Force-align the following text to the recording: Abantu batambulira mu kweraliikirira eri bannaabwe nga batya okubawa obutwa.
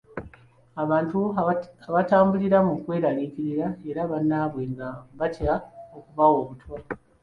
Abantu 0.83 1.19
batambulira 1.93 2.57
mu 2.67 2.73
kweraliikirira 2.83 3.67
eri 3.89 4.03
bannaabwe 4.11 4.61
nga 4.71 4.87
batya 5.19 5.53
okubawa 5.97 6.35
obutwa. 6.43 6.77